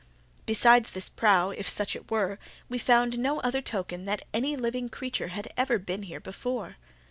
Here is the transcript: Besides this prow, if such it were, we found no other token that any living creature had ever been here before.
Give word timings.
Besides 0.47 0.89
this 0.89 1.09
prow, 1.09 1.51
if 1.51 1.69
such 1.69 1.95
it 1.95 2.09
were, 2.09 2.39
we 2.69 2.79
found 2.79 3.19
no 3.19 3.39
other 3.41 3.61
token 3.61 4.05
that 4.05 4.25
any 4.33 4.55
living 4.55 4.89
creature 4.89 5.27
had 5.27 5.47
ever 5.57 5.77
been 5.77 6.01
here 6.01 6.19
before. 6.19 6.77